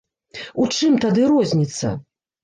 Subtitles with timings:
[0.61, 1.91] У чым тады розніца?